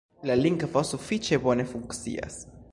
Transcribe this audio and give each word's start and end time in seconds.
La 0.29 0.37
lingvo 0.45 0.81
sufiĉe 0.93 1.41
bone 1.45 1.69
funkcias. 1.75 2.43